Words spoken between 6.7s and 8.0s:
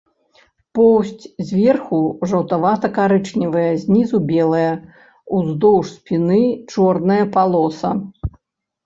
чорная палоса.